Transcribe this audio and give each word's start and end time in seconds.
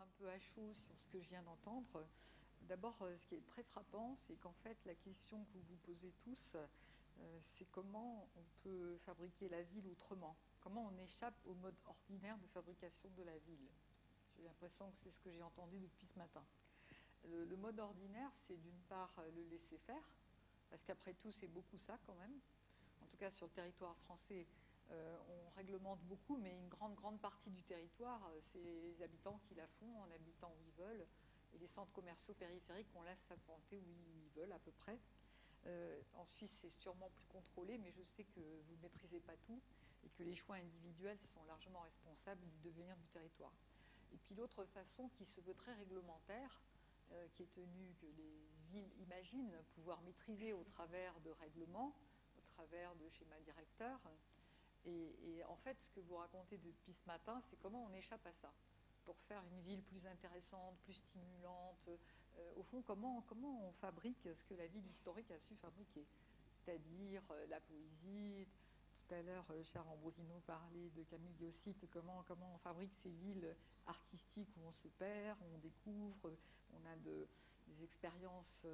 un 0.00 0.08
peu 0.18 0.28
à 0.28 0.38
chaud 0.38 0.72
sur 0.74 0.96
ce 0.98 1.06
que 1.08 1.20
je 1.20 1.28
viens 1.28 1.42
d'entendre. 1.42 2.06
D'abord, 2.62 2.96
ce 3.16 3.26
qui 3.26 3.34
est 3.34 3.46
très 3.46 3.62
frappant, 3.62 4.16
c'est 4.18 4.36
qu'en 4.36 4.52
fait, 4.52 4.78
la 4.86 4.94
question 4.94 5.44
que 5.44 5.52
vous 5.54 5.64
vous 5.68 5.76
posez 5.78 6.12
tous, 6.22 6.56
c'est 7.40 7.70
comment 7.70 8.28
on 8.36 8.44
peut 8.62 8.96
fabriquer 8.98 9.48
la 9.48 9.62
ville 9.62 9.86
autrement 9.88 10.36
Comment 10.60 10.90
on 10.92 10.98
échappe 10.98 11.34
au 11.46 11.54
mode 11.54 11.76
ordinaire 11.86 12.36
de 12.38 12.46
fabrication 12.48 13.08
de 13.16 13.22
la 13.22 13.38
ville 13.38 13.68
J'ai 14.36 14.44
l'impression 14.44 14.90
que 14.90 14.98
c'est 14.98 15.10
ce 15.10 15.20
que 15.20 15.32
j'ai 15.32 15.42
entendu 15.42 15.78
depuis 15.78 16.06
ce 16.06 16.18
matin. 16.18 16.44
Le, 17.28 17.56
mode 17.56 17.78
ordinaire, 17.78 18.30
c'est 18.46 18.56
d'une 18.60 18.80
part 18.88 19.12
le 19.34 19.42
laisser 19.44 19.78
faire, 19.78 20.02
parce 20.70 20.82
qu'après 20.84 21.14
tout, 21.14 21.30
c'est 21.30 21.48
beaucoup 21.48 21.76
ça 21.78 21.98
quand 22.06 22.14
même. 22.14 22.40
En 23.02 23.06
tout 23.06 23.16
cas, 23.16 23.30
sur 23.30 23.46
le 23.46 23.52
territoire 23.52 23.96
français, 23.98 24.46
euh, 24.92 25.16
on 25.28 25.50
réglemente 25.56 26.00
beaucoup, 26.04 26.36
mais 26.36 26.56
une 26.56 26.68
grande, 26.68 26.94
grande 26.94 27.20
partie 27.20 27.50
du 27.50 27.62
territoire, 27.62 28.20
euh, 28.26 28.40
c'est 28.52 28.58
les 28.58 29.02
habitants 29.02 29.40
qui 29.46 29.54
la 29.54 29.66
font 29.66 30.00
en 30.00 30.10
habitant 30.10 30.48
où 30.48 30.62
ils 30.66 30.82
veulent. 30.82 31.06
Et 31.52 31.58
les 31.58 31.66
centres 31.66 31.92
commerciaux 31.92 32.34
périphériques, 32.34 32.88
on 32.94 33.02
laisse 33.02 33.20
s'implanter 33.28 33.78
où 33.78 33.90
ils 34.16 34.30
veulent 34.30 34.52
à 34.52 34.58
peu 34.58 34.72
près. 34.72 34.98
Euh, 35.66 36.00
en 36.14 36.24
Suisse, 36.24 36.58
c'est 36.60 36.70
sûrement 36.70 37.10
plus 37.10 37.26
contrôlé, 37.26 37.78
mais 37.78 37.92
je 37.92 38.02
sais 38.02 38.24
que 38.24 38.40
vous 38.40 38.76
ne 38.76 38.82
maîtrisez 38.82 39.20
pas 39.20 39.36
tout 39.38 39.60
et 40.04 40.08
que 40.10 40.22
les 40.22 40.34
choix 40.34 40.56
individuels 40.56 41.18
sont 41.20 41.44
largement 41.44 41.80
responsables 41.80 42.46
du 42.48 42.58
devenir 42.60 42.96
du 42.96 43.06
territoire. 43.08 43.52
Et 44.12 44.16
puis 44.16 44.34
l'autre 44.34 44.64
façon 44.64 45.08
qui 45.10 45.24
se 45.24 45.40
veut 45.42 45.54
très 45.54 45.74
réglementaire, 45.74 46.60
qui 47.34 47.42
est 47.42 47.50
tenue 47.50 47.92
que 48.00 48.06
les 48.06 48.48
villes 48.70 48.90
imaginent 49.00 49.56
pouvoir 49.74 50.00
maîtriser 50.02 50.52
au 50.52 50.64
travers 50.64 51.20
de 51.20 51.30
règlements, 51.30 51.94
au 52.38 52.54
travers 52.54 52.94
de 52.94 53.08
schémas 53.10 53.40
directeurs, 53.40 54.00
et, 54.86 55.42
en 55.48 55.56
fait, 55.56 55.80
ce 55.80 55.90
que 55.90 56.00
vous 56.00 56.16
racontez 56.16 56.58
depuis 56.58 56.92
ce 56.92 57.04
matin, 57.06 57.40
c'est 57.42 57.58
comment 57.60 57.84
on 57.84 57.94
échappe 57.94 58.24
à 58.26 58.32
ça 58.32 58.52
pour 59.04 59.18
faire 59.22 59.42
une 59.52 59.60
ville 59.62 59.82
plus 59.82 60.06
intéressante, 60.06 60.76
plus 60.84 60.94
stimulante. 60.94 61.88
Euh, 61.88 62.52
au 62.56 62.62
fond, 62.62 62.82
comment, 62.82 63.22
comment 63.28 63.66
on 63.66 63.72
fabrique 63.72 64.28
ce 64.34 64.44
que 64.44 64.54
la 64.54 64.66
ville 64.66 64.86
historique 64.86 65.30
a 65.30 65.38
su 65.38 65.56
fabriquer 65.56 66.06
C'est-à-dire 66.54 67.22
euh, 67.30 67.46
la 67.48 67.60
poésie. 67.60 68.46
Tout 69.08 69.14
à 69.14 69.22
l'heure, 69.22 69.44
euh, 69.50 69.64
Charles 69.64 69.88
Ambrosino 69.88 70.40
parlait 70.46 70.90
de 70.90 71.02
Camille 71.02 71.34
Yossite, 71.40 71.90
comment, 71.90 72.22
comment 72.28 72.52
on 72.54 72.58
fabrique 72.58 72.94
ces 72.94 73.10
villes 73.10 73.56
artistiques 73.86 74.54
où 74.56 74.66
on 74.66 74.72
se 74.72 74.88
perd, 74.88 75.38
où 75.40 75.54
on 75.54 75.58
découvre, 75.58 76.30
on 76.72 76.86
a 76.86 76.96
de, 76.96 77.26
des 77.66 77.82
expériences 77.82 78.66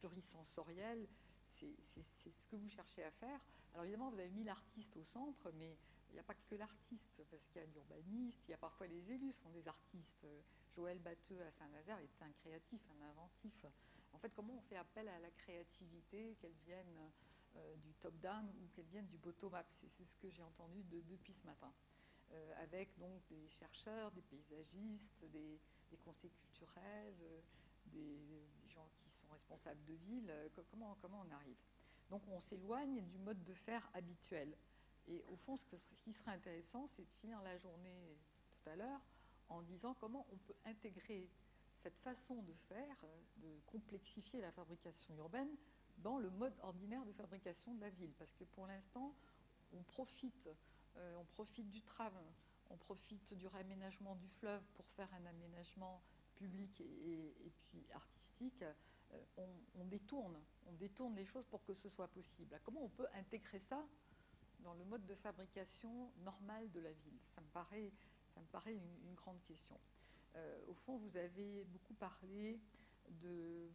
plurisensorielles. 0.00 1.08
C'est 1.54 2.30
ce 2.30 2.46
que 2.46 2.56
vous 2.56 2.68
cherchez 2.68 3.04
à 3.04 3.10
faire. 3.10 3.40
Alors 3.72 3.84
évidemment, 3.84 4.10
vous 4.10 4.18
avez 4.18 4.30
mis 4.30 4.44
l'artiste 4.44 4.96
au 4.96 5.04
centre, 5.04 5.50
mais 5.52 5.76
il 6.10 6.14
n'y 6.14 6.20
a 6.20 6.24
pas 6.24 6.34
que 6.34 6.54
l'artiste, 6.54 7.22
parce 7.30 7.48
qu'il 7.48 7.60
y 7.60 7.64
a 7.64 7.66
l'urbaniste, 7.66 8.40
il 8.46 8.52
y 8.52 8.54
a 8.54 8.58
parfois 8.58 8.86
les 8.86 9.10
élus 9.10 9.32
sont 9.32 9.50
des 9.50 9.66
artistes. 9.66 10.26
Joël 10.74 10.98
Batteux 10.98 11.40
à 11.42 11.50
Saint-Nazaire 11.52 11.98
est 11.98 12.22
un 12.22 12.32
créatif, 12.32 12.80
un 12.98 13.04
inventif. 13.04 13.66
En 14.12 14.18
fait, 14.18 14.32
comment 14.34 14.54
on 14.56 14.62
fait 14.62 14.76
appel 14.76 15.08
à 15.08 15.18
la 15.18 15.30
créativité, 15.30 16.36
qu'elle 16.40 16.54
vienne 16.64 17.10
euh, 17.56 17.76
du 17.76 17.94
top-down 17.94 18.48
ou 18.62 18.68
qu'elle 18.74 18.86
vienne 18.86 19.06
du 19.06 19.18
bottom-up 19.18 19.66
C'est 19.70 20.04
ce 20.04 20.16
que 20.16 20.30
j'ai 20.30 20.42
entendu 20.42 20.82
depuis 20.84 21.32
ce 21.32 21.44
matin. 21.46 21.72
Euh, 22.32 22.62
avec 22.62 22.98
donc 22.98 23.24
des 23.28 23.48
chercheurs, 23.48 24.10
des 24.12 24.22
paysagistes, 24.22 25.24
des, 25.26 25.60
conseils 26.04 26.32
culturels, 26.32 27.16
euh, 27.22 27.40
des, 27.86 28.18
gens 28.68 28.88
qui 28.96 29.03
sont 29.24 29.32
responsables 29.32 29.84
de 29.84 29.94
ville. 29.94 30.32
comment, 30.70 30.96
comment 31.00 31.24
on 31.26 31.30
arrive? 31.34 31.56
Donc 32.10 32.22
on 32.28 32.40
s'éloigne 32.40 33.02
du 33.06 33.18
mode 33.18 33.42
de 33.44 33.52
faire 33.52 33.88
habituel. 33.94 34.56
Et 35.06 35.22
au 35.28 35.36
fond, 35.36 35.56
ce, 35.56 35.64
qui 36.02 36.12
serait 36.12 36.32
intéressant, 36.32 36.86
c'est 36.88 37.04
de 37.04 37.12
finir 37.20 37.42
la 37.42 37.56
journée 37.58 38.16
tout 38.50 38.70
à 38.70 38.76
l'heure 38.76 39.00
en 39.48 39.62
disant 39.62 39.94
comment 39.94 40.26
on 40.32 40.36
peut 40.36 40.56
intégrer 40.64 41.30
cette 41.76 41.98
façon 41.98 42.42
de 42.42 42.54
faire, 42.54 42.96
de 43.36 43.60
complexifier 43.66 44.40
la 44.40 44.50
fabrication 44.52 45.14
urbaine 45.16 45.50
dans 45.98 46.18
le 46.18 46.30
mode 46.30 46.54
ordinaire 46.62 47.04
de 47.04 47.12
fabrication 47.12 47.74
de 47.74 47.80
la 47.80 47.90
ville. 47.90 48.12
Parce 48.18 48.32
que 48.34 48.44
pour 48.44 48.66
l'instant, 48.66 49.14
on 49.72 49.82
profite, 49.82 50.48
euh, 50.96 51.16
on 51.16 51.24
profite 51.24 51.68
du 51.68 51.82
tram, 51.82 52.14
on 52.70 52.76
profite 52.76 53.34
du 53.34 53.46
réaménagement 53.46 54.14
du 54.16 54.28
fleuve 54.28 54.62
pour 54.74 54.88
faire 54.88 55.12
un 55.14 55.26
aménagement 55.26 56.02
public 56.36 56.80
et 56.80 57.52
puis 57.68 57.84
artistique. 57.92 58.64
Euh, 59.14 59.46
on, 59.76 59.84
détourne, 59.84 61.14
les 61.16 61.24
choses 61.24 61.46
pour 61.46 61.62
que 61.64 61.72
ce 61.72 61.88
soit 61.88 62.08
possible. 62.08 62.58
Comment 62.64 62.82
on 62.82 62.88
peut 62.88 63.06
intégrer 63.14 63.58
ça 63.58 63.86
dans 64.60 64.74
le 64.74 64.84
mode 64.84 65.04
de 65.06 65.14
fabrication 65.14 66.10
normal 66.18 66.70
de 66.72 66.80
la 66.80 66.92
ville? 66.92 67.18
Ça 67.26 67.40
me 67.40 67.46
paraît, 67.48 67.92
une, 68.74 69.14
grande 69.14 69.42
question. 69.44 69.78
Euh, 70.34 70.58
au 70.68 70.74
fond, 70.74 70.96
vous 70.96 71.16
avez 71.16 71.64
beaucoup 71.64 71.94
parlé 71.94 72.60
de, 73.08 73.70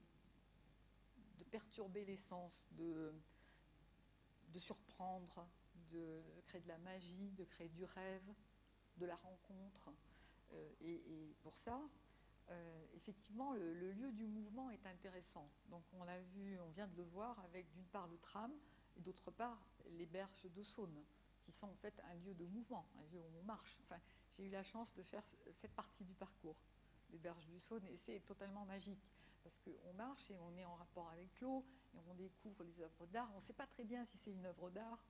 de 1.38 1.44
perturber 1.46 2.04
l'essence, 2.06 2.68
de, 2.72 3.14
de 4.50 4.60
surprendre, 4.60 5.48
de 5.92 6.22
créer 6.46 6.62
de 6.62 6.68
la 6.68 6.78
magie, 6.80 7.32
de 7.32 7.46
créer 7.46 7.70
du 7.70 7.84
rêve, 7.86 8.34
de 8.98 9.06
la 9.06 9.16
rencontre. 9.16 9.90
Euh, 10.54 10.72
et, 10.82 11.36
pour 11.42 11.58
ça, 11.58 11.82
euh, 12.52 12.86
effectivement, 12.96 13.54
le, 13.54 13.92
lieu 13.92 14.12
du 14.12 14.26
mouvement 14.26 14.70
est 14.72 14.86
intéressant. 14.86 15.48
Donc, 15.70 15.84
on 15.94 16.04
l'a 16.04 16.20
vu, 16.20 16.60
on 16.60 16.70
vient 16.70 16.88
de 16.88 16.96
le 16.98 17.04
voir 17.04 17.40
avec 17.46 17.70
d'une 17.72 17.86
part 17.86 18.08
le 18.08 18.18
tram 18.18 18.52
et 18.98 19.02
d'autre 19.02 19.32
part 19.32 19.60
les 19.98 20.06
berges 20.06 20.48
de 20.56 20.64
Saône, 20.64 21.04
qui 21.42 21.52
sont 21.52 21.68
en 21.68 21.76
fait 21.76 22.00
un 22.10 22.16
lieu 22.16 22.34
de 22.34 22.46
mouvement, 22.46 22.86
un 23.00 23.04
lieu 23.14 23.20
où 23.20 23.40
on 23.40 23.44
marche. 23.44 23.78
Enfin, 23.84 24.00
j'ai 24.32 24.46
eu 24.46 24.50
la 24.50 24.64
chance 24.64 24.96
de 24.96 25.04
faire 25.04 25.24
cette 25.54 25.74
partie 25.74 26.04
du 26.04 26.14
parcours 26.14 26.58
des 27.10 27.18
berges 27.18 27.48
du 27.48 27.60
Saône 27.60 27.86
et 27.88 27.98
c'est 27.98 28.20
totalement 28.22 28.66
magique 28.66 29.10
parce 29.44 29.58
qu'on 29.60 29.94
marche 29.94 30.30
et 30.30 30.38
on 30.40 30.56
est 30.58 30.66
en 30.66 30.76
rapport 30.76 31.10
avec 31.10 31.40
l'eau 31.42 31.66
et 31.96 32.00
on 32.10 32.14
découvre 32.14 32.64
les 32.64 32.82
œuvres 32.82 33.06
d'art. 33.08 33.30
On 33.34 33.38
ne 33.38 33.44
sait 33.44 33.54
pas 33.54 33.68
très 33.68 33.84
bien 33.84 34.06
si 34.06 34.18
c'est 34.18 34.32
une 34.32 34.46
œuvre 34.46 34.70
d'art. 34.70 35.04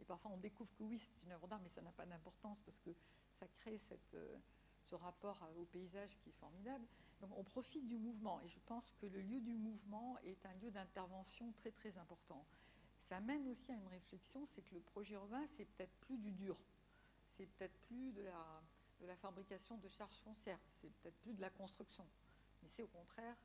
Et 0.00 0.04
parfois 0.04 0.30
on 0.32 0.36
découvre 0.36 0.72
que 0.74 0.82
oui, 0.82 0.98
c'est 0.98 1.10
une 1.24 1.32
œuvre 1.32 1.46
d'art, 1.48 1.60
mais 1.60 1.68
ça 1.68 1.82
n'a 1.82 1.92
pas 1.92 2.06
d'importance 2.06 2.60
parce 2.60 2.78
que 2.78 2.90
ça 3.30 3.46
crée 3.48 3.78
cette, 3.78 4.14
euh, 4.14 4.38
ce 4.84 4.94
rapport 4.94 5.40
au 5.58 5.64
paysage 5.64 6.16
qui 6.18 6.28
est 6.28 6.38
formidable. 6.40 6.86
Donc 7.20 7.30
on 7.36 7.44
profite 7.44 7.86
du 7.86 7.96
mouvement 7.96 8.40
et 8.42 8.48
je 8.48 8.58
pense 8.66 8.92
que 9.00 9.06
le 9.06 9.20
lieu 9.22 9.40
du 9.40 9.54
mouvement 9.54 10.18
est 10.24 10.44
un 10.46 10.52
lieu 10.54 10.70
d'intervention 10.70 11.52
très 11.52 11.70
très 11.70 11.96
important. 11.98 12.44
Ça 12.98 13.20
mène 13.20 13.48
aussi 13.48 13.72
à 13.72 13.74
une 13.74 13.88
réflexion, 13.88 14.46
c'est 14.46 14.62
que 14.62 14.74
le 14.74 14.80
projet 14.80 15.14
urbain, 15.14 15.44
c'est 15.46 15.64
peut-être 15.64 15.94
plus 16.00 16.18
du 16.18 16.32
dur, 16.32 16.56
c'est 17.36 17.46
peut-être 17.46 17.76
plus 17.86 18.12
de 18.12 18.22
la, 18.22 19.16
fabrication 19.16 19.76
de 19.78 19.88
charges 19.88 20.16
foncières, 20.24 20.58
c'est 20.80 20.90
peut-être 20.90 21.16
plus 21.18 21.34
de 21.34 21.40
la 21.40 21.50
construction, 21.50 22.06
mais 22.62 22.68
c'est 22.68 22.82
au 22.82 22.88
contraire 22.88 23.36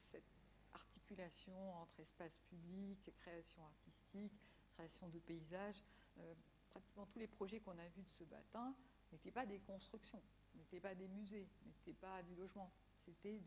cette 0.00 0.24
articulation 0.72 1.74
entre 1.80 2.00
espace 2.00 2.38
public, 2.48 2.98
création 3.16 3.62
artistique, 3.64 4.32
création 4.74 5.08
de 5.08 5.18
paysages. 5.18 5.82
Euh, 6.18 6.34
pratiquement 6.70 7.06
tous 7.06 7.18
les 7.18 7.28
projets 7.28 7.60
qu'on 7.60 7.78
a 7.78 7.88
vus 7.88 8.02
de 8.02 8.08
ce 8.08 8.24
matin 8.24 8.74
n'étaient 9.12 9.30
pas 9.30 9.46
des 9.46 9.60
constructions, 9.60 10.22
n'était 10.56 10.80
pas 10.80 10.94
des 10.94 11.08
musées, 11.08 11.48
n'était 11.64 11.94
pas 11.94 12.22
du 12.22 12.34
logement, 12.34 12.70
c'était 13.04 13.40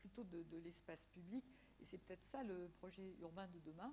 plutôt 0.00 0.24
de, 0.24 0.58
l'espace 0.58 1.06
public. 1.06 1.44
Et 1.80 1.84
c'est 1.84 1.98
peut-être 1.98 2.24
ça 2.24 2.42
le 2.42 2.68
projet 2.68 3.16
urbain 3.20 3.48
de 3.48 3.58
demain. 3.60 3.92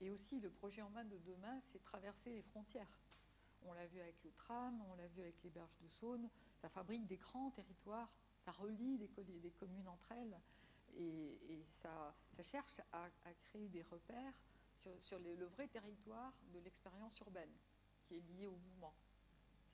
Et 0.00 0.10
aussi 0.10 0.40
le 0.40 0.50
projet 0.50 0.80
urbain 0.80 1.04
de 1.04 1.18
demain, 1.18 1.60
c'est 1.72 1.82
traverser 1.82 2.30
les 2.30 2.42
frontières. 2.42 3.00
On 3.62 3.72
l'a 3.72 3.86
vu 3.86 4.00
avec 4.00 4.22
le 4.24 4.30
tram, 4.32 4.82
on 4.90 4.94
l'a 4.94 5.06
vu 5.08 5.22
avec 5.22 5.42
les 5.42 5.50
berges 5.50 5.76
de 5.80 5.88
Saône, 5.88 6.28
ça 6.60 6.68
fabrique 6.68 7.06
des 7.06 7.16
grands 7.16 7.50
territoires, 7.50 8.12
ça 8.44 8.52
relie 8.52 8.98
des, 8.98 9.50
communes 9.50 9.88
entre 9.88 10.12
elles, 10.12 10.38
et, 10.98 11.64
ça, 11.70 12.14
cherche 12.42 12.80
à, 12.92 13.08
créer 13.44 13.68
des 13.68 13.82
repères 13.82 14.40
sur, 15.00 15.18
le 15.18 15.46
vrai 15.46 15.66
territoire 15.68 16.32
de 16.52 16.60
l'expérience 16.60 17.18
urbaine 17.20 17.50
qui 18.04 18.16
est 18.16 18.20
lié 18.20 18.46
au 18.46 18.56
mouvement 18.56 18.94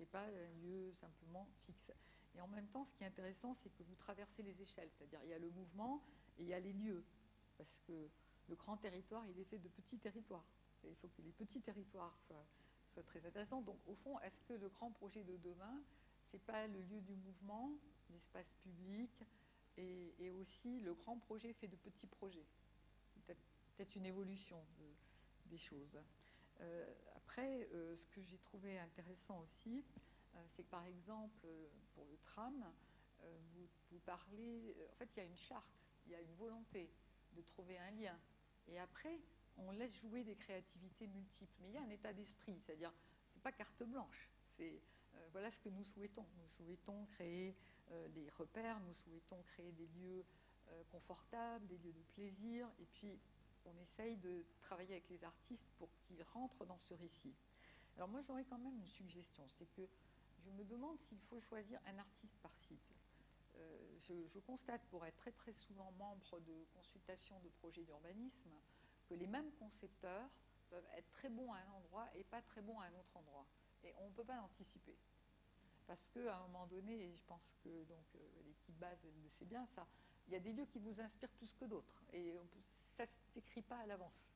pas 0.06 0.24
un 0.24 0.52
lieu 0.62 0.92
simplement 0.94 1.48
fixe. 1.60 1.92
Et 2.34 2.40
en 2.40 2.48
même 2.48 2.66
temps, 2.68 2.84
ce 2.84 2.94
qui 2.94 3.04
est 3.04 3.06
intéressant, 3.06 3.54
c'est 3.54 3.70
que 3.70 3.82
vous 3.82 3.94
traversez 3.94 4.42
les 4.42 4.60
échelles, 4.62 4.90
c'est-à-dire 4.90 5.20
il 5.24 5.30
y 5.30 5.34
a 5.34 5.38
le 5.38 5.50
mouvement 5.50 6.02
et 6.38 6.42
il 6.42 6.48
y 6.48 6.54
a 6.54 6.60
les 6.60 6.72
lieux, 6.72 7.04
parce 7.58 7.76
que 7.86 8.08
le 8.48 8.56
grand 8.56 8.76
territoire, 8.76 9.26
il 9.26 9.38
est 9.38 9.44
fait 9.44 9.58
de 9.58 9.68
petits 9.68 9.98
territoires. 9.98 10.44
Il 10.84 10.96
faut 10.96 11.08
que 11.08 11.22
les 11.22 11.32
petits 11.32 11.60
territoires 11.60 12.16
soient, 12.26 12.44
très 13.06 13.24
intéressants. 13.24 13.62
Donc, 13.62 13.78
au 13.86 13.94
fond, 13.94 14.18
est-ce 14.20 14.42
que 14.42 14.52
le 14.52 14.68
grand 14.68 14.90
projet 14.90 15.24
de 15.24 15.36
demain, 15.38 15.82
c'est 16.30 16.42
pas 16.42 16.66
le 16.66 16.80
lieu 16.82 17.00
du 17.00 17.14
mouvement, 17.14 17.72
l'espace 18.10 18.52
public, 18.62 19.10
et, 19.78 20.30
aussi 20.30 20.80
le 20.80 20.92
grand 20.94 21.18
projet 21.18 21.52
fait 21.52 21.68
de 21.68 21.76
petits 21.76 22.06
projets? 22.06 22.46
Peut-être 23.26 23.94
une 23.96 24.06
évolution 24.06 24.62
des 25.46 25.58
choses. 25.58 25.98
Euh, 26.62 26.86
après, 27.16 27.68
euh, 27.72 27.94
ce 27.94 28.06
que 28.06 28.20
j'ai 28.20 28.38
trouvé 28.38 28.78
intéressant 28.78 29.40
aussi, 29.40 29.84
euh, 30.34 30.38
c'est 30.48 30.62
que 30.62 30.70
par 30.70 30.86
exemple, 30.86 31.46
pour 31.94 32.04
le 32.06 32.16
tram, 32.18 32.64
vous, 33.54 34.00
parlez, 34.00 34.74
en 34.90 34.94
fait, 34.96 35.08
il 35.14 35.18
y 35.18 35.22
a 35.22 35.24
une 35.24 35.36
charte, 35.36 35.78
il 36.06 36.12
y 36.12 36.14
a 36.16 36.20
une 36.20 36.34
volonté 36.34 36.90
de 37.34 37.42
trouver 37.42 37.78
un 37.78 37.90
lien. 37.92 38.18
Et 38.66 38.80
après, 38.80 39.20
on 39.58 39.70
laisse 39.70 39.94
jouer 40.00 40.24
des 40.24 40.34
créativités 40.34 41.06
multiples. 41.06 41.54
Mais 41.60 41.68
il 41.68 41.74
y 41.74 41.78
a 41.78 41.82
un 41.82 41.90
état 41.90 42.12
d'esprit, 42.12 42.58
c'est-à-dire, 42.58 42.92
c'est 43.28 43.40
pas 43.42 43.52
carte 43.52 43.84
blanche. 43.84 44.28
C'est 44.56 44.82
voilà 45.30 45.52
ce 45.52 45.60
que 45.60 45.68
nous 45.68 45.84
souhaitons. 45.84 46.26
Nous 46.36 46.48
souhaitons 46.48 47.06
créer 47.12 47.54
des 48.08 48.28
repères, 48.30 48.80
nous 48.80 48.94
souhaitons 48.94 49.40
créer 49.42 49.70
des 49.70 49.86
lieux 49.86 50.24
confortables, 50.90 51.66
des 51.68 51.78
lieux 51.78 51.92
de 51.92 52.02
plaisir, 52.14 52.68
et 52.80 52.86
puis 52.86 53.20
on 53.66 53.76
essaye 53.78 54.16
de 54.16 54.44
travailler 54.60 54.92
avec 54.92 55.08
les 55.08 55.22
artistes 55.24 55.68
pour 55.78 55.88
qu'ils 56.02 56.22
rentrent 56.22 56.64
dans 56.64 56.78
ce 56.78 56.94
récit. 56.94 57.34
Alors 57.96 58.08
moi 58.08 58.22
j'aurais 58.22 58.44
quand 58.44 58.58
même 58.58 58.76
une 58.78 58.88
suggestion, 58.88 59.48
c'est 59.48 59.66
que 59.66 59.88
je 60.44 60.50
me 60.50 60.64
demande 60.64 60.98
s'il 60.98 61.20
faut 61.20 61.40
choisir 61.40 61.80
un 61.86 61.98
artiste 61.98 62.36
par 62.42 62.56
site. 62.56 62.94
Euh, 63.58 64.26
je, 64.28 64.38
constate, 64.40 64.82
pour 64.90 65.04
être 65.06 65.16
très 65.16 65.32
très 65.32 65.52
souvent 65.52 65.92
membre 65.92 66.40
de 66.40 66.64
consultations 66.74 67.38
de 67.40 67.48
projets 67.48 67.82
d'urbanisme, 67.84 68.50
que 69.08 69.14
les 69.14 69.26
mêmes 69.26 69.52
concepteurs 69.52 70.30
peuvent 70.70 70.88
être 70.96 71.10
très 71.10 71.28
bons 71.28 71.52
à 71.52 71.58
un 71.58 71.70
endroit 71.76 72.08
et 72.14 72.24
pas 72.24 72.42
très 72.42 72.62
bons 72.62 72.78
à 72.80 72.86
un 72.86 72.94
autre 72.94 73.16
endroit. 73.16 73.46
Et 73.84 73.92
on 73.98 74.08
ne 74.08 74.14
peut 74.14 74.24
pas 74.24 74.36
l'anticiper. 74.36 74.96
Parce 75.86 76.08
qu'à 76.08 76.36
un 76.36 76.42
moment 76.48 76.66
donné, 76.66 77.04
et 77.04 77.12
je 77.12 77.24
pense 77.26 77.54
que 77.62 77.84
donc 77.84 78.06
euh, 78.14 78.28
l'équipe 78.46 78.78
base 78.78 79.04
le 79.04 79.28
sait 79.28 79.44
bien, 79.44 79.66
ça, 79.66 79.86
il 80.26 80.32
y 80.32 80.36
a 80.36 80.40
des 80.40 80.52
lieux 80.52 80.66
qui 80.66 80.78
vous 80.78 81.00
inspirent 81.00 81.32
plus 81.32 81.52
que 81.54 81.64
d'autres. 81.64 82.02
Et 82.12 82.32
ça 82.96 83.04
ne 83.04 83.32
s'écrit 83.32 83.62
pas 83.62 83.78
à 83.78 83.86
l'avance. 83.86 84.28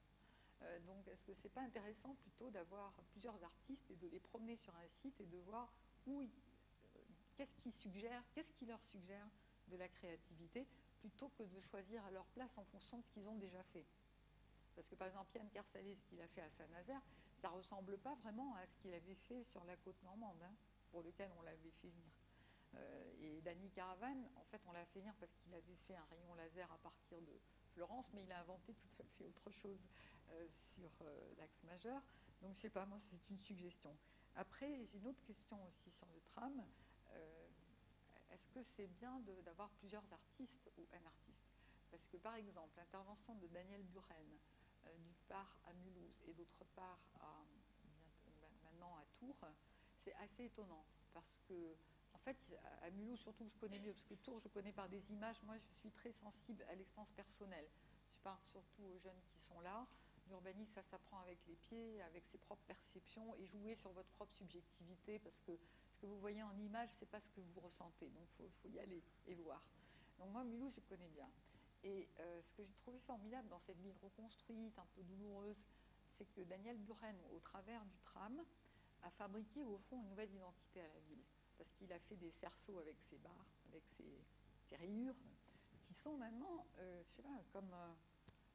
Euh, 0.62 0.80
donc, 0.80 1.06
est-ce 1.08 1.22
que 1.24 1.34
c'est 1.34 1.48
pas 1.48 1.62
intéressant 1.62 2.14
plutôt 2.14 2.50
d'avoir 2.50 2.92
plusieurs 3.10 3.42
artistes 3.42 3.90
et 3.90 3.96
de 3.96 4.08
les 4.08 4.20
promener 4.20 4.56
sur 4.56 4.74
un 4.76 4.88
site 4.88 5.20
et 5.20 5.26
de 5.26 5.38
voir 5.38 5.70
où, 6.06 6.22
euh, 6.22 6.26
qu'est-ce 7.36 7.54
qu'ils 7.58 7.72
suggèrent, 7.72 8.24
qu'est-ce 8.34 8.52
qui 8.52 8.66
leur 8.66 8.82
suggère 8.82 9.28
de 9.68 9.76
la 9.76 9.88
créativité, 9.88 10.66
plutôt 11.00 11.28
que 11.30 11.42
de 11.42 11.60
choisir 11.60 12.04
à 12.06 12.10
leur 12.10 12.26
place 12.26 12.56
en 12.56 12.64
fonction 12.64 12.98
de 12.98 13.02
ce 13.02 13.10
qu'ils 13.10 13.28
ont 13.28 13.36
déjà 13.36 13.62
fait? 13.64 13.84
Parce 14.74 14.88
que 14.88 14.94
par 14.94 15.08
exemple, 15.08 15.34
Yann 15.36 15.48
Carsalet, 15.50 15.94
ce 15.94 16.04
qu'il 16.04 16.20
a 16.20 16.28
fait 16.28 16.42
à 16.42 16.50
Saint-Nazaire, 16.50 17.02
ça 17.38 17.48
ressemble 17.48 17.98
pas 17.98 18.14
vraiment 18.16 18.54
à 18.56 18.66
ce 18.66 18.76
qu'il 18.76 18.92
avait 18.92 19.14
fait 19.14 19.44
sur 19.44 19.64
la 19.64 19.76
côte 19.76 20.02
normande, 20.02 20.42
hein, 20.42 20.54
pour 20.90 21.02
lequel 21.02 21.30
on 21.38 21.42
l'avait 21.42 21.70
fait 21.82 21.88
venir. 21.88 22.25
Euh, 22.74 23.12
et 23.20 23.40
Danny 23.40 23.70
Caravan, 23.70 24.28
en 24.36 24.44
fait, 24.44 24.60
on 24.66 24.72
l'a 24.72 24.84
fait 24.86 25.00
venir 25.00 25.14
parce 25.18 25.34
qu'il 25.34 25.54
avait 25.54 25.76
fait 25.86 25.96
un 25.96 26.04
rayon 26.10 26.34
laser 26.34 26.70
à 26.72 26.78
partir 26.78 27.20
de 27.22 27.40
Florence, 27.72 28.12
mais 28.12 28.24
il 28.24 28.32
a 28.32 28.40
inventé 28.40 28.74
tout 28.74 29.02
à 29.02 29.04
fait 29.04 29.24
autre 29.24 29.50
chose 29.50 29.86
euh, 30.30 30.48
sur 30.50 30.90
euh, 31.02 31.34
l'axe 31.38 31.62
majeur. 31.64 32.02
Donc, 32.42 32.54
je 32.54 32.60
sais 32.60 32.70
pas, 32.70 32.84
moi, 32.86 32.98
c'est 33.00 33.30
une 33.30 33.38
suggestion. 33.38 33.96
Après, 34.34 34.84
j'ai 34.86 34.98
une 34.98 35.06
autre 35.06 35.22
question 35.22 35.62
aussi 35.66 35.90
sur 35.90 36.06
le 36.12 36.20
tram. 36.20 36.62
Est-ce 38.30 38.48
que 38.50 38.62
c'est 38.62 38.86
bien 38.86 39.18
d'avoir 39.44 39.70
plusieurs 39.70 40.04
artistes 40.12 40.70
ou 40.76 40.86
un 40.92 41.06
artiste? 41.06 41.40
Parce 41.90 42.06
que, 42.06 42.18
par 42.18 42.34
exemple, 42.34 42.76
l'intervention 42.76 43.34
de 43.36 43.46
Daniel 43.46 43.82
Buren, 43.84 44.26
d'une 44.94 45.14
part 45.26 45.56
à 45.64 45.72
Mulhouse 45.72 46.20
et 46.26 46.34
d'autre 46.34 46.62
part 46.74 46.98
maintenant 48.62 48.94
à 48.96 49.04
Tours, 49.18 49.46
c'est 49.96 50.14
assez 50.16 50.44
étonnant 50.44 50.84
parce 51.14 51.40
que 51.48 51.76
fait, 52.26 52.58
à 52.82 52.90
Mulhouse, 52.90 53.20
surtout, 53.20 53.46
je 53.49 53.56
connais 53.58 53.78
mieux, 53.78 53.93
parce 53.93 54.05
que 54.05 54.14
Tours, 54.14 54.40
je 54.40 54.49
connais 54.49 54.73
par 54.73 54.88
des 54.88 55.12
images. 55.12 55.40
Moi, 55.44 55.56
je 55.58 55.81
suis 55.81 55.90
très 55.90 56.12
sensible 56.12 56.64
à 56.69 56.75
l'expérience 56.75 57.12
personnelle. 57.12 57.67
Je 58.11 58.19
parle 58.23 58.43
surtout 58.50 58.82
aux 58.82 58.99
jeunes 58.99 59.20
qui 59.28 59.40
sont 59.40 59.61
là. 59.61 59.87
L'urbanisme, 60.28 60.73
ça 60.75 60.82
s'apprend 60.82 61.20
avec 61.20 61.38
les 61.46 61.55
pieds, 61.55 62.02
avec 62.02 62.25
ses 62.26 62.38
propres 62.38 62.64
perceptions 62.67 63.34
et 63.37 63.46
jouer 63.46 63.76
sur 63.76 63.93
votre 63.93 64.08
propre 64.11 64.34
subjectivité, 64.34 65.20
parce 65.20 65.40
que 65.40 65.52
ce 65.93 65.99
que 65.99 66.06
vous 66.06 66.19
voyez 66.19 66.43
en 66.43 66.56
image, 66.58 66.88
c'est 66.99 67.08
pas 67.08 67.20
ce 67.20 67.28
que 67.31 67.40
vous 67.40 67.61
ressentez. 67.61 68.08
Donc, 68.08 68.26
il 68.40 68.50
faut, 68.62 68.69
y 68.69 68.81
aller 68.81 69.02
et 69.28 69.34
voir. 69.34 69.62
Donc, 70.19 70.31
moi, 70.31 70.43
Mulhouse, 70.43 70.75
je 70.75 70.81
connais 70.81 71.08
bien. 71.08 71.28
Et 71.84 72.08
euh, 72.19 72.43
ce 72.43 72.52
que 72.55 72.64
j'ai 72.64 72.75
trouvé 72.75 72.99
formidable 73.06 73.49
dans 73.49 73.61
cette 73.61 73.78
ville 73.78 73.94
reconstruite, 74.02 74.76
un 74.78 74.87
peu 74.96 75.02
douloureuse, 75.05 75.62
c'est 76.19 76.26
que 76.32 76.40
Daniel 76.40 76.78
Buren, 76.78 77.17
au 77.32 77.38
travers 77.38 77.84
du 77.84 77.99
tram, 77.99 78.43
a 79.02 79.11
fabriqué 79.11 79.62
au 79.62 79.78
fond 79.78 80.00
une 80.00 80.08
nouvelle 80.08 80.32
identité 80.32 80.81
à 80.81 80.88
la 80.88 81.00
ville 81.08 81.23
parce 81.58 81.72
qu'il 81.72 81.92
a 81.92 81.98
fait 81.98 82.16
des 82.16 82.30
cerceaux 82.30 82.78
avec 82.78 82.96
ses 83.00 83.18
barres, 83.18 83.46
avec 83.68 83.82
ses, 83.88 84.76
rayures, 84.76 85.14
qui 85.84 85.94
sont 85.94 86.16
maintenant, 86.16 86.66
euh, 86.78 87.02
je 87.04 87.12
sais 87.14 87.22
pas, 87.22 87.42
comme 87.52 87.72
euh, 87.72 87.92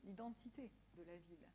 l'identité 0.03 0.69
de 0.95 1.03
la 1.03 1.17
ville. 1.17 1.47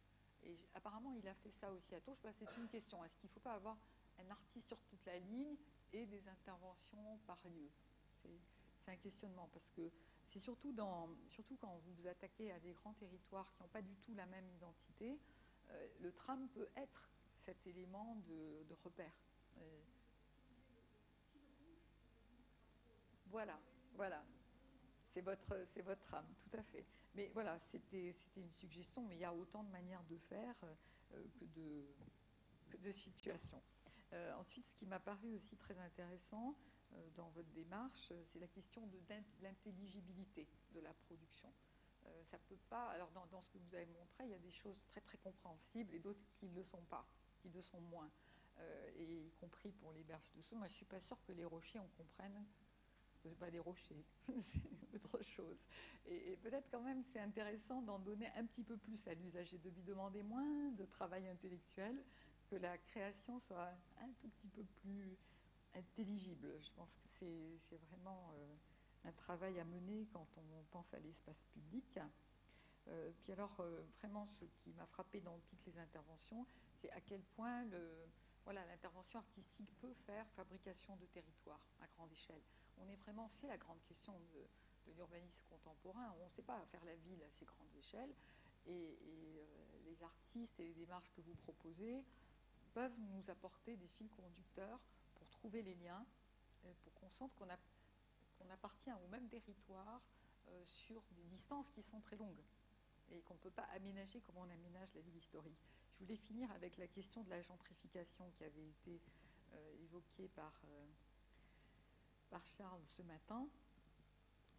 Et 0.45 0.57
apparemment, 0.75 1.13
il 1.13 1.27
a 1.29 1.35
fait 1.35 1.51
ça 1.51 1.71
aussi 1.73 1.95
à 1.95 2.01
Tours. 2.01 2.17
C'est 2.33 2.57
une 2.57 2.69
question. 2.69 3.05
Est-ce 3.05 3.17
qu'il 3.19 3.29
ne 3.29 3.35
faut 3.35 3.41
pas 3.41 3.55
avoir 3.55 3.77
un 4.19 4.31
artiste 4.31 4.69
sur 4.69 4.81
toute 4.83 5.05
la 5.05 5.19
ligne 5.19 5.57
et 5.93 6.07
des 6.07 6.27
interventions 6.29 7.19
par 7.27 7.39
lieu? 7.49 7.71
C'est 8.23 8.91
un 8.91 8.97
questionnement 8.97 9.49
parce 9.53 9.71
que 9.71 9.91
c'est 10.29 10.39
surtout, 10.39 10.73
quand 10.75 11.81
vous 11.85 11.95
vous 11.95 12.07
attaquez 12.07 12.53
à 12.53 12.61
des 12.61 12.73
grands 12.73 12.95
territoires 12.95 13.53
qui 13.53 13.63
n'ont 13.63 13.69
pas 13.69 13.83
du 13.83 13.97
tout 13.97 14.15
la 14.15 14.27
même 14.27 14.49
identité, 14.51 15.19
euh, 15.71 15.89
le 16.01 16.13
tram 16.13 16.49
peut 16.51 16.69
être 16.77 17.11
cet 17.45 17.67
élément 17.67 18.17
de, 18.27 18.75
repère. 18.85 19.13
Voilà, 23.37 23.61
voilà. 23.97 24.25
C'est 25.09 25.21
votre, 25.21 25.63
c'est 25.67 25.83
votre 25.83 26.15
âme, 26.15 26.27
tout 26.39 26.57
à 26.57 26.63
fait. 26.63 26.87
Mais 27.15 27.31
voilà, 27.35 27.59
c'était, 27.59 28.11
c'était 28.11 28.41
une 28.41 28.55
suggestion, 28.55 29.03
mais 29.03 29.17
il 29.17 29.19
y 29.19 29.27
a 29.27 29.35
autant 29.35 29.63
de 29.63 29.69
manières 29.69 30.03
de 30.05 30.17
faire 30.17 30.55
euh, 31.13 31.23
que, 31.39 31.45
de, 31.45 31.85
de 32.79 32.91
situations. 32.91 33.63
Euh, 34.15 34.33
ensuite, 34.37 34.67
ce 34.67 34.75
qui 34.75 34.87
m'a 34.87 35.01
paru 35.01 35.35
aussi 35.35 35.55
très 35.59 35.79
intéressant 35.79 36.57
euh, 36.95 37.11
dans 37.15 37.29
votre 37.29 37.51
démarche, 37.51 38.11
c'est 38.25 38.39
la 38.39 38.49
question 38.49 38.87
de 38.87 38.99
l'intelligibilité 39.43 40.49
de 40.73 40.81
la 40.81 40.95
production. 40.95 41.53
ça 42.25 42.39
peut 42.39 42.61
pas. 42.71 42.89
Alors, 42.93 43.11
dans, 43.11 43.43
ce 43.43 43.51
que 43.51 43.59
vous 43.59 43.75
avez 43.75 43.85
montré, 43.85 44.25
il 44.25 44.31
y 44.31 44.35
a 44.35 44.39
des 44.39 44.51
choses 44.51 44.83
très 44.87 45.03
très 45.03 45.19
compréhensibles 45.19 45.95
et 45.95 45.99
d'autres 45.99 46.25
qui 46.37 46.49
ne 46.49 46.55
le 46.55 46.65
sont 46.65 46.85
pas, 46.89 47.07
qui 47.43 47.51
le 47.51 47.61
sont 47.61 47.83
moins. 47.83 48.11
et 48.97 49.27
y 49.27 49.33
compris 49.33 49.73
pour 49.73 49.93
les 49.93 50.05
berges 50.05 50.33
de 50.33 50.41
Sceaux. 50.41 50.57
Moi, 50.57 50.69
je 50.69 50.73
suis 50.73 50.87
pas 50.87 51.01
sûre 51.01 51.23
que 51.27 51.33
les 51.33 51.45
rochers, 51.45 51.81
on 51.81 51.89
comprenne 51.99 52.47
n'est 53.29 53.35
pas 53.35 53.51
des 53.51 53.59
rochers, 53.59 54.05
c'est 54.43 55.05
autre 55.05 55.23
chose. 55.23 55.67
Et, 56.07 56.37
peut-être 56.43 56.69
quand 56.71 56.83
même 56.83 57.03
c'est 57.03 57.21
intéressant 57.21 57.83
d'en 57.83 57.99
donner 57.99 58.29
un 58.37 58.45
petit 58.45 58.63
peu 58.63 58.77
plus 58.77 59.07
à 59.09 59.15
l'usager, 59.15 59.59
de 59.59 59.71
lui 59.71 59.83
demander 59.83 60.23
moins 60.23 60.71
de 60.71 60.85
travail 60.85 61.29
intellectuel, 61.29 62.03
que 62.49 62.57
la 62.57 62.79
création 62.79 63.41
soit 63.41 63.73
un 64.01 64.11
tout 64.21 64.29
petit 64.29 64.49
peu 64.49 64.63
plus 64.65 65.17
intelligible. 65.75 66.55
Je 66.61 66.71
pense 66.77 66.95
que 66.97 67.09
c'est 67.09 67.79
vraiment 67.91 68.33
euh, 68.35 68.55
un 69.09 69.13
travail 69.13 69.59
à 69.59 69.65
mener 69.65 70.07
quand 70.13 70.27
on 70.37 70.65
pense 70.71 70.93
à 70.95 71.01
l'espace 71.01 71.43
public. 71.53 71.99
Euh, 72.89 73.11
puis 73.19 73.33
alors, 73.33 73.57
euh, 73.61 73.83
vraiment, 73.99 74.27
ce 74.27 74.45
qui 74.45 74.73
m'a 74.75 74.87
frappé 74.87 75.21
dans 75.21 75.39
toutes 75.49 75.65
les 75.67 75.79
interventions, 75.79 76.47
c'est 76.81 76.91
à 76.93 77.01
quel 77.01 77.23
point 77.23 77.65
l'intervention 78.47 79.19
artistique 79.19 79.71
peut 79.81 79.95
faire 80.07 80.27
fabrication 80.37 80.97
de 80.97 81.07
territoire 81.07 81.61
à 81.81 81.87
grande 81.89 82.13
échelle 82.13 82.43
on 82.79 82.89
est 82.89 82.97
vraiment, 82.97 83.29
c'est 83.29 83.47
la 83.47 83.57
grande 83.57 83.83
question 83.83 84.19
de, 84.33 84.47
l'urbanisme 84.95 85.43
contemporain. 85.51 86.15
On 86.21 86.25
ne 86.25 86.29
sait 86.29 86.43
pas 86.43 86.65
faire 86.67 86.85
la 86.85 86.95
ville 86.95 87.23
à 87.23 87.31
ces 87.31 87.45
grandes 87.45 87.75
échelles. 87.77 88.15
Et, 88.67 88.99
euh, 89.03 89.45
les 89.85 90.03
artistes 90.03 90.59
et 90.61 90.65
les 90.65 90.75
démarches 90.75 91.11
que 91.13 91.21
vous 91.21 91.35
proposez 91.35 92.05
peuvent 92.73 92.99
nous 92.99 93.31
apporter 93.31 93.77
des 93.77 93.89
fils 93.89 94.11
conducteurs 94.13 94.81
pour 95.15 95.29
trouver 95.31 95.63
les 95.63 95.75
liens, 95.75 96.05
euh, 96.65 96.73
pour 96.83 96.95
qu'on 96.95 97.11
sente 97.11 97.33
qu'on 97.35 98.51
appartient 98.51 98.93
au 98.93 99.09
même 99.09 99.29
territoire 99.29 100.01
euh, 100.49 100.65
sur 100.65 101.03
des 101.13 101.25
distances 101.25 101.71
qui 101.71 101.83
sont 101.83 102.01
très 102.01 102.17
longues 102.17 102.43
et 103.11 103.21
qu'on 103.23 103.35
ne 103.35 103.39
peut 103.39 103.51
pas 103.51 103.67
aménager 103.75 104.21
comme 104.21 104.37
on 104.39 104.51
aménage 104.51 104.93
la 104.95 105.01
ville 105.01 105.17
historique. 105.17 105.65
Je 105.95 106.05
voulais 106.05 106.17
finir 106.17 106.51
avec 106.53 106.77
la 106.77 106.89
question 106.89 107.23
de 107.23 107.31
la 107.31 107.41
gentrification 107.43 108.31
qui 108.37 108.45
avait 108.45 108.69
été 108.69 109.01
évoquée 109.81 110.29
par 110.29 110.53
par 110.53 111.06
Charles 112.57 112.87
ce 112.87 113.03
matin, 113.03 113.49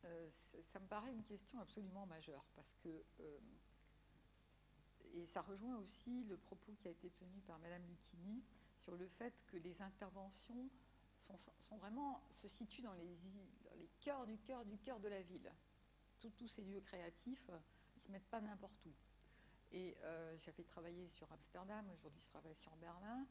euh, 0.06 0.30
ça 0.62 0.80
me 0.80 0.88
paraît 0.88 1.12
une 1.12 1.24
question 1.24 1.60
absolument 1.60 2.06
majeure 2.06 2.46
parce 2.56 2.74
que, 2.76 3.04
euh, 3.20 3.40
et 5.14 5.26
ça 5.26 5.42
rejoint 5.42 5.78
aussi 5.78 6.24
le 6.26 6.38
propos 6.38 6.74
qui 6.74 6.88
a 6.88 6.92
été 6.92 7.10
tenu 7.10 7.42
par 7.42 7.60
Madame 7.60 7.84
Lucchini 7.88 8.44
sur 8.80 8.96
le 8.96 9.08
fait 9.08 9.34
que 9.48 9.58
les 9.58 9.82
interventions 9.82 10.70
sont, 11.60 11.78
vraiment, 11.78 12.22
se 12.32 12.48
situent 12.48 12.84
dans 12.84 12.94
les, 12.94 13.18
les 13.76 13.90
cœurs 14.00 14.26
du 14.26 14.38
cœur 14.38 14.64
du 14.64 14.78
cœur 14.78 15.00
de 15.00 15.10
la 15.10 15.22
ville. 15.22 15.52
tous 16.38 16.48
ces 16.48 16.64
lieux 16.64 16.82
créatifs, 16.82 17.50
ils 17.50 18.00
ne 18.00 18.02
se 18.02 18.12
mettent 18.12 18.30
pas 18.30 18.42
n'importe 18.42 18.86
où. 18.86 18.94
Et 19.72 19.98
euh, 20.04 20.38
j'avais 20.38 20.64
travaillé 20.64 21.10
sur 21.10 21.32
Amsterdam, 21.32 21.86
aujourd'hui 21.92 22.22
je 22.22 22.30
travaille 22.30 22.56
sur 22.56 22.76
Berlin. 22.78 23.26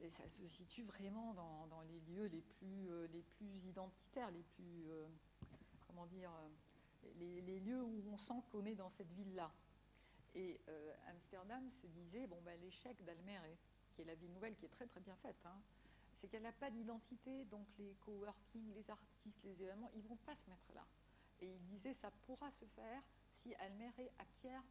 Et 0.00 0.10
ça 0.10 0.28
se 0.28 0.46
situe 0.46 0.82
vraiment 0.82 1.34
dans, 1.34 1.82
les 1.82 2.00
lieux 2.00 2.26
les 2.26 2.42
plus, 2.42 2.90
euh, 2.90 3.06
les 3.12 3.22
plus 3.22 3.64
identitaires, 3.66 4.30
les 4.30 4.42
plus, 4.42 4.90
euh, 4.90 5.06
comment 5.86 6.06
dire, 6.06 6.30
euh, 6.30 7.12
les, 7.18 7.60
lieux 7.60 7.82
où 7.82 8.02
on 8.12 8.18
sent 8.18 8.42
qu'on 8.50 8.64
est 8.66 8.74
dans 8.74 8.90
cette 8.90 9.10
ville-là. 9.12 9.52
Et 10.36 10.60
Amsterdam 11.06 11.70
se 11.70 11.86
disait, 11.86 12.26
bon, 12.26 12.40
ben, 12.44 12.60
l'échec 12.60 13.00
d'Almere, 13.04 13.56
qui 13.94 14.02
est 14.02 14.04
la 14.04 14.16
ville 14.16 14.32
nouvelle, 14.32 14.56
qui 14.56 14.64
est 14.64 14.70
très 14.70 14.86
très 14.86 14.98
bien 14.98 15.14
faite, 15.16 15.36
hein, 15.44 15.60
c'est 16.16 16.26
qu'elle 16.26 16.42
n'a 16.42 16.50
pas 16.50 16.70
d'identité, 16.70 17.44
donc 17.44 17.68
les 17.78 17.94
coworking, 18.04 18.74
les 18.74 18.90
artistes, 18.90 19.38
les 19.44 19.62
événements, 19.62 19.90
ils 19.94 20.02
ne 20.02 20.08
vont 20.08 20.18
pas 20.26 20.34
se 20.34 20.50
mettre 20.50 20.74
là. 20.74 20.84
Et 21.40 21.54
il 21.54 21.64
disait, 21.66 21.94
ça 21.94 22.10
pourra 22.26 22.50
se 22.50 22.64
faire 22.64 23.00
si 23.36 23.54
Almere 23.54 24.10
acquiert 24.18 24.64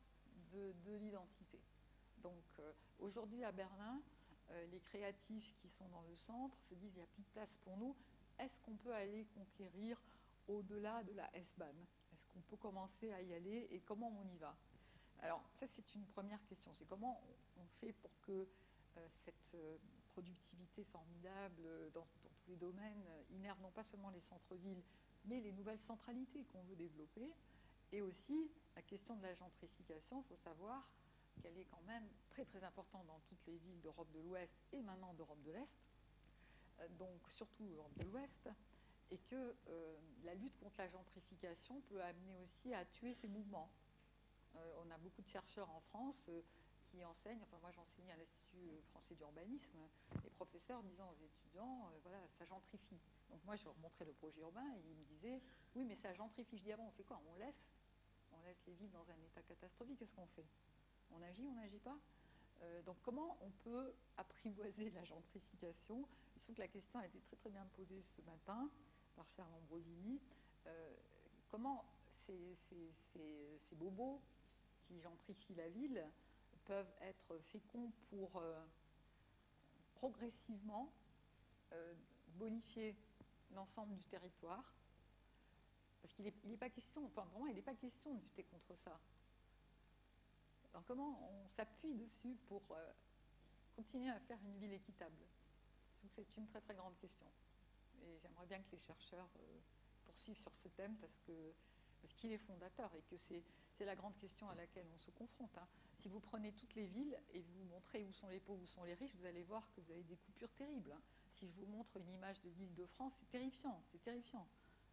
de, 0.52 0.74
de 0.86 0.98
l'identité. 0.98 1.62
Donc 2.18 2.62
aujourd'hui 3.00 3.46
à 3.46 3.54
Berlin, 3.54 4.02
les 4.72 4.80
créatifs 4.80 5.56
qui 5.58 5.70
sont 5.70 5.88
dans 5.90 6.02
le 6.02 6.16
centre 6.16 6.58
se 6.62 6.76
disent 6.76 6.94
il 6.94 6.98
n'y 6.98 7.04
a 7.04 7.08
plus 7.08 7.24
de 7.24 7.30
place 7.30 7.58
pour 7.64 7.78
nous, 7.78 7.96
est-ce 8.40 8.60
qu'on 8.60 8.76
peut 8.76 8.94
aller 8.94 9.26
conquérir 9.34 10.02
au-delà 10.48 11.04
de 11.04 11.14
la 11.14 11.30
S-Bahn? 11.36 11.76
Est-ce 12.14 12.28
qu'on 12.28 12.42
peut 12.42 12.58
commencer 12.58 13.12
à 13.12 13.22
y 13.22 13.34
aller 13.34 13.68
et 13.72 13.80
comment 13.82 14.12
on 14.20 14.28
y 14.28 14.38
va? 14.38 14.56
Alors, 15.22 15.42
ça, 15.54 15.66
c'est 15.68 15.96
une 15.96 16.06
première 16.08 16.44
question. 16.46 16.74
C'est 16.74 16.86
comment 16.86 17.22
on 17.58 17.66
fait 17.80 17.94
pour 17.94 18.12
que 18.22 18.48
euh, 18.98 19.08
cette 19.10 19.56
euh, 19.56 19.78
productivité 20.10 20.84
formidable 20.84 21.64
dans, 21.94 22.02
dans, 22.02 22.30
tous 22.36 22.50
les 22.50 22.58
domaines 22.58 23.06
innerve 23.32 23.60
non 23.62 23.72
pas 23.72 23.84
seulement 23.84 24.10
les 24.10 24.20
centres-villes, 24.20 24.84
mais 25.26 25.40
les 25.40 25.54
nouvelles 25.54 25.80
centralités 25.80 26.44
qu'on 26.46 26.62
veut 26.64 26.76
développer. 26.76 27.34
Et 27.92 28.02
aussi, 28.02 28.52
la 28.76 28.82
question 28.82 29.16
de 29.16 29.22
la 29.22 29.34
gentrification, 29.34 30.22
il 30.22 30.28
faut 30.28 30.36
savoir 30.36 30.86
qu'elle 31.42 31.58
est 31.58 31.66
quand 31.66 31.82
même 31.88 32.08
très 32.30 32.46
très 32.46 32.64
importante 32.64 33.06
dans 33.08 33.20
toutes 33.22 33.46
les 33.48 33.58
villes 33.58 33.82
d'Europe 33.82 34.12
de 34.12 34.20
l'Ouest 34.20 34.54
et 34.72 34.82
maintenant 34.82 35.14
d'Europe 35.14 35.42
de 35.44 35.52
l'Est, 35.52 35.80
euh, 36.80 36.88
donc 36.98 37.30
surtout 37.30 37.66
Europe 37.66 37.94
de 37.96 38.04
l'Ouest, 38.04 38.50
et 39.12 39.18
que 39.18 39.56
euh, 39.68 39.98
la 40.24 40.34
lutte 40.34 40.58
contre 40.58 40.76
la 40.80 40.88
gentrification 40.88 41.82
peut 41.82 42.02
amener 42.02 42.36
aussi 42.38 42.74
à 42.74 42.86
tuer 42.86 43.14
ces 43.14 43.28
mouvements. 43.28 43.70
Euh, 44.56 44.82
on 44.86 44.92
a 44.92 44.98
beaucoup 44.98 45.22
de 45.22 45.28
chercheurs 45.28 45.70
en 45.70 45.82
France 45.82 46.30
qui 46.90 47.04
enseignent, 47.06 47.42
enfin 47.44 47.58
moi 47.62 47.72
j'enseignais 47.72 48.12
à 48.12 48.18
l'Institut 48.18 48.82
français 48.90 49.16
d'urbanisme, 49.16 49.78
les 50.24 50.30
professeurs 50.30 50.82
disant 50.84 51.10
aux 51.10 51.24
étudiants, 51.24 51.92
voilà, 52.04 52.20
ça 52.30 52.46
gentrifie. 52.46 53.00
Donc 53.30 53.44
moi 53.46 53.56
je 53.56 53.66
leur 53.66 53.76
montrais 53.78 54.06
le 54.06 54.14
projet 54.14 54.42
urbain 54.42 54.68
et 54.76 54.80
ils 54.90 54.96
me 54.96 55.06
disaient, 55.06 55.42
oui 55.76 55.86
mais 55.86 55.96
ça 55.96 56.14
gentrifie. 56.14 56.58
Je 56.58 56.64
dis, 56.64 56.72
ah 56.72 56.78
bon, 56.78 56.86
on 56.88 56.92
fait 56.92 57.04
quoi? 57.04 57.20
On 57.32 57.36
laisse 57.36 57.66
On 58.32 58.42
laisse 58.44 58.64
les 58.68 58.74
villes 58.74 58.92
dans 58.92 59.10
un 59.10 59.22
état 59.24 59.42
catastrophique, 59.42 60.00
qu'est-ce 60.00 60.14
qu'on 60.14 60.28
fait? 60.28 60.46
On 61.14 61.22
agit, 61.22 61.48
on 61.48 61.56
n'agit 61.56 61.80
pas 61.80 61.98
euh, 62.64 62.82
donc 62.84 62.98
comment 63.02 63.38
on 63.42 63.50
peut 63.64 63.94
apprivoiser 64.18 64.90
la 64.92 65.04
gentrification? 65.04 66.08
Se 66.34 66.40
trouve 66.40 66.56
que 66.56 66.62
la 66.62 66.68
question 66.68 67.00
a 67.00 67.06
été 67.06 67.20
très 67.20 67.36
très 67.36 67.50
bien 67.50 67.66
posée 67.76 68.02
ce 68.02 68.22
matin 68.22 68.70
par 69.16 69.30
Charles 69.32 69.54
Ambrosini. 69.54 70.20
Euh, 70.68 70.94
comment 71.50 71.86
ces, 72.08 73.76
bobos 73.76 74.22
qui 74.84 75.00
gentrifient 75.00 75.56
la 75.56 75.70
ville 75.70 76.06
peuvent 76.66 76.94
être 77.02 77.38
féconds 77.40 77.92
pour 78.10 78.38
euh, 78.38 78.64
progressivement 79.96 80.92
bonifier 82.36 82.96
l'ensemble 83.56 83.96
du 83.96 84.06
territoire? 84.06 84.74
Parce 86.02 86.14
qu'il 86.14 86.32
n'est 86.46 86.58
pas 86.58 86.70
question, 86.70 87.06
enfin 87.06 87.26
pour 87.32 87.40
moi 87.40 87.50
il 87.50 87.56
n'est 87.56 87.62
pas 87.62 87.74
question 87.74 88.14
de 88.14 88.22
lutter 88.22 88.44
contre 88.44 88.76
ça. 88.76 89.00
Comment 90.86 91.18
on 91.32 91.48
s'appuie 91.48 91.94
dessus 91.96 92.36
pour 92.48 92.62
euh, 92.72 92.92
continuer 93.76 94.10
à 94.10 94.20
faire 94.20 94.38
une 94.44 94.58
ville 94.58 94.74
équitable? 94.74 95.16
C'est 96.16 96.38
une 96.38 96.48
très 96.48 96.60
très 96.60 96.76
grande 96.76 96.98
question. 96.98 97.26
Et 98.02 98.20
j'aimerais 98.20 98.46
bien 98.46 98.60
que 98.60 98.72
les 98.72 98.80
chercheurs 98.80 99.30
euh, 99.38 99.60
poursuivent 100.06 100.42
sur 100.42 100.54
ce 100.54 100.68
thème 100.68 100.96
parce 100.98 101.18
qu'il 102.16 102.32
est 102.32 102.38
fondateur 102.38 102.94
et 102.96 103.02
que 103.04 103.16
c'est 103.18 103.86
la 103.86 103.96
grande 103.96 104.18
question 104.18 104.50
à 104.50 104.56
laquelle 104.56 104.86
on 104.94 105.00
se 105.00 105.12
confronte. 105.12 105.58
Hein. 105.58 105.68
Si 106.00 106.10
vous 106.10 106.20
prenez 106.20 106.52
toutes 106.52 106.76
les 106.76 106.88
villes 106.88 107.18
et 107.32 107.42
vous 107.42 107.64
montrez 107.66 108.04
où 108.04 108.12
sont 108.12 108.28
les 108.28 108.42
pauvres, 108.42 108.62
où 108.62 108.68
sont 108.68 108.84
les 108.84 108.94
riches, 108.96 109.16
vous 109.16 109.26
allez 109.26 109.44
voir 109.44 109.70
que 109.72 109.82
vous 109.82 109.92
avez 109.92 110.04
des 110.04 110.18
coupures 110.18 110.52
terribles. 110.54 110.92
Hein. 110.92 111.02
Si 111.30 111.48
je 111.48 111.54
vous 111.54 111.66
montre 111.66 111.96
une 111.98 112.10
image 112.10 112.42
de 112.42 112.50
l'île 112.50 112.76
de 112.76 112.86
France, 112.86 113.14
c'est 113.20 113.30
terrifiant, 113.30 113.82
c'est 113.92 114.04
terrifiant. 114.04 114.46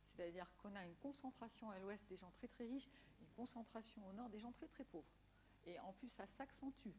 C'est-à-dire 0.06 0.46
qu'on 0.58 0.74
a 0.76 0.84
une 0.84 0.96
concentration 0.96 1.70
à 1.70 1.78
l'ouest 1.80 2.08
des 2.08 2.16
gens 2.16 2.30
très 2.30 2.48
très 2.48 2.66
riches, 2.66 2.88
une 3.20 3.30
concentration 3.36 4.06
au 4.06 4.12
nord 4.12 4.28
des 4.28 4.38
gens 4.38 4.52
très 4.52 4.68
très 4.68 4.84
pauvres. 4.84 5.19
Et 5.66 5.78
en 5.80 5.92
plus, 5.92 6.08
ça 6.08 6.26
s'accentue. 6.26 6.90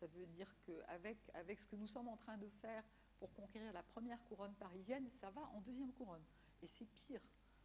Ça 0.00 0.06
veut 0.06 0.26
dire 0.26 0.52
qu'avec 0.64 1.18
avec 1.34 1.60
ce 1.60 1.66
que 1.66 1.76
nous 1.76 1.86
sommes 1.86 2.08
en 2.08 2.16
train 2.16 2.36
de 2.36 2.48
faire 2.48 2.84
pour 3.18 3.32
conquérir 3.34 3.72
la 3.72 3.82
première 3.82 4.22
couronne 4.24 4.54
parisienne, 4.54 5.08
ça 5.10 5.30
va 5.30 5.42
en 5.54 5.60
deuxième 5.60 5.92
couronne. 5.92 6.22
Et 6.62 6.66
c'est 6.66 6.84
pire. 6.84 7.20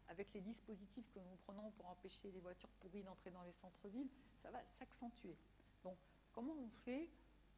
Avec 0.07 0.33
les 0.33 0.41
dispositifs 0.41 1.09
que 1.11 1.19
nous 1.19 1.35
prenons 1.45 1.71
pour 1.71 1.87
empêcher 1.87 2.31
les 2.31 2.39
voitures 2.39 2.69
pourries 2.81 3.03
d'entrer 3.03 3.31
dans 3.31 3.43
les 3.43 3.53
centres-villes, 3.53 4.09
ça 4.41 4.51
va 4.51 4.63
s'accentuer. 4.65 5.37
Donc, 5.83 5.97
comment 6.33 6.53
on 6.53 6.69
fait 6.83 7.09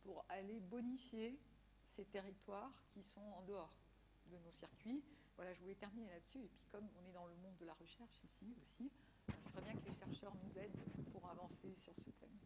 pour 0.04 0.24
aller 0.30 0.60
bonifier 0.60 1.40
ces 1.96 2.06
territoires 2.06 2.72
qui 2.92 3.02
sont 3.02 3.26
en 3.38 3.42
dehors 3.44 3.76
de 4.28 4.38
nos 4.38 4.52
circuits? 4.52 5.04
Voilà, 5.36 5.54
je 5.54 5.62
voulais 5.62 5.76
terminer 5.76 6.10
là-dessus. 6.10 6.40
Et 6.40 6.48
puis, 6.48 6.66
comme 6.72 6.88
on 7.02 7.10
est 7.10 7.14
dans 7.14 7.26
le 7.26 7.36
monde 7.38 7.58
de 7.58 7.66
la 7.66 7.74
recherche 7.74 8.20
ici 8.24 8.54
aussi, 8.62 8.92
ce 9.28 9.50
serait 9.52 9.62
bien 9.64 9.74
que 9.74 9.88
les 9.88 9.94
chercheurs 9.94 10.34
nous 10.44 10.62
aident 10.62 11.12
pour 11.12 11.30
avancer 11.30 11.74
sur 11.84 11.96
ce 11.96 12.10
thème. 12.20 12.38